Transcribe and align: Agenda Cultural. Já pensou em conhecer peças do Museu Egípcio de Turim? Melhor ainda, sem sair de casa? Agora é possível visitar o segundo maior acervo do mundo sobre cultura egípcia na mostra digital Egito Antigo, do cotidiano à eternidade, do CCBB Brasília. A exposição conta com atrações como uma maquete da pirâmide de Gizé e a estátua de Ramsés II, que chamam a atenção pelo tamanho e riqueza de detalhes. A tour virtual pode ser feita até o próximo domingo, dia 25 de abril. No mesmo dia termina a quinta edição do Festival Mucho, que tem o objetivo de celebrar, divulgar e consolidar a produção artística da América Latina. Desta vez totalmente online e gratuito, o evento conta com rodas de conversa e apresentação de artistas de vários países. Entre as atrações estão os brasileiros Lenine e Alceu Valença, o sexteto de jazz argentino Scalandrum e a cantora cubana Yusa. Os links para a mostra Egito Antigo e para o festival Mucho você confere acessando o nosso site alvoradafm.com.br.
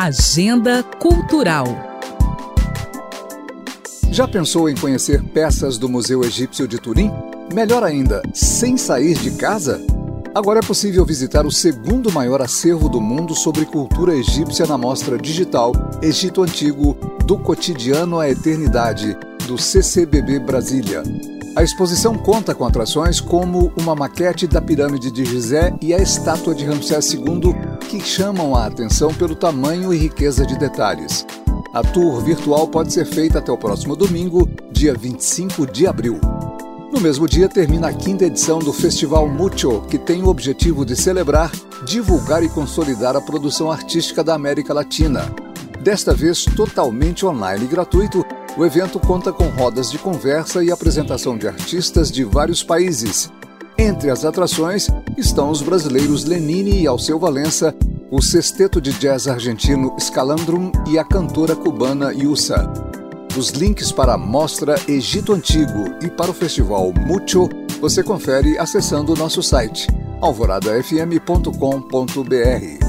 Agenda 0.00 0.84
Cultural. 1.00 1.66
Já 4.12 4.28
pensou 4.28 4.70
em 4.70 4.76
conhecer 4.76 5.20
peças 5.24 5.76
do 5.76 5.88
Museu 5.88 6.22
Egípcio 6.22 6.68
de 6.68 6.78
Turim? 6.78 7.10
Melhor 7.52 7.82
ainda, 7.82 8.22
sem 8.32 8.76
sair 8.76 9.18
de 9.18 9.32
casa? 9.32 9.84
Agora 10.32 10.60
é 10.60 10.62
possível 10.62 11.04
visitar 11.04 11.44
o 11.44 11.50
segundo 11.50 12.12
maior 12.12 12.40
acervo 12.40 12.88
do 12.88 13.00
mundo 13.00 13.34
sobre 13.34 13.64
cultura 13.64 14.14
egípcia 14.14 14.66
na 14.66 14.78
mostra 14.78 15.18
digital 15.18 15.72
Egito 16.00 16.44
Antigo, 16.44 16.96
do 17.26 17.36
cotidiano 17.36 18.20
à 18.20 18.30
eternidade, 18.30 19.16
do 19.48 19.58
CCBB 19.58 20.38
Brasília. 20.38 21.02
A 21.58 21.64
exposição 21.64 22.14
conta 22.16 22.54
com 22.54 22.64
atrações 22.64 23.20
como 23.20 23.72
uma 23.76 23.92
maquete 23.92 24.46
da 24.46 24.62
pirâmide 24.62 25.10
de 25.10 25.24
Gizé 25.24 25.74
e 25.82 25.92
a 25.92 25.98
estátua 25.98 26.54
de 26.54 26.64
Ramsés 26.64 27.12
II, 27.12 27.52
que 27.88 27.98
chamam 27.98 28.54
a 28.54 28.66
atenção 28.66 29.12
pelo 29.12 29.34
tamanho 29.34 29.92
e 29.92 29.96
riqueza 29.96 30.46
de 30.46 30.56
detalhes. 30.56 31.26
A 31.74 31.82
tour 31.82 32.20
virtual 32.20 32.68
pode 32.68 32.92
ser 32.92 33.04
feita 33.04 33.40
até 33.40 33.50
o 33.50 33.58
próximo 33.58 33.96
domingo, 33.96 34.48
dia 34.70 34.94
25 34.94 35.66
de 35.66 35.84
abril. 35.88 36.20
No 36.92 37.00
mesmo 37.00 37.26
dia 37.26 37.48
termina 37.48 37.88
a 37.88 37.92
quinta 37.92 38.24
edição 38.24 38.60
do 38.60 38.72
Festival 38.72 39.28
Mucho, 39.28 39.80
que 39.90 39.98
tem 39.98 40.22
o 40.22 40.28
objetivo 40.28 40.86
de 40.86 40.94
celebrar, 40.94 41.50
divulgar 41.84 42.44
e 42.44 42.48
consolidar 42.48 43.16
a 43.16 43.20
produção 43.20 43.68
artística 43.68 44.22
da 44.22 44.32
América 44.32 44.72
Latina. 44.72 45.28
Desta 45.82 46.14
vez 46.14 46.44
totalmente 46.44 47.26
online 47.26 47.64
e 47.64 47.68
gratuito, 47.68 48.24
o 48.58 48.66
evento 48.66 48.98
conta 48.98 49.32
com 49.32 49.44
rodas 49.44 49.88
de 49.88 49.98
conversa 49.98 50.64
e 50.64 50.72
apresentação 50.72 51.38
de 51.38 51.46
artistas 51.46 52.10
de 52.10 52.24
vários 52.24 52.60
países. 52.60 53.30
Entre 53.78 54.10
as 54.10 54.24
atrações 54.24 54.88
estão 55.16 55.48
os 55.48 55.62
brasileiros 55.62 56.24
Lenine 56.24 56.82
e 56.82 56.86
Alceu 56.86 57.20
Valença, 57.20 57.72
o 58.10 58.20
sexteto 58.20 58.80
de 58.80 58.92
jazz 58.94 59.28
argentino 59.28 59.94
Scalandrum 60.00 60.72
e 60.88 60.98
a 60.98 61.04
cantora 61.04 61.54
cubana 61.54 62.12
Yusa. 62.12 62.68
Os 63.36 63.50
links 63.50 63.92
para 63.92 64.14
a 64.14 64.18
mostra 64.18 64.74
Egito 64.88 65.32
Antigo 65.32 65.94
e 66.02 66.10
para 66.10 66.32
o 66.32 66.34
festival 66.34 66.92
Mucho 67.06 67.48
você 67.80 68.02
confere 68.02 68.58
acessando 68.58 69.12
o 69.12 69.16
nosso 69.16 69.40
site 69.40 69.86
alvoradafm.com.br. 70.20 72.87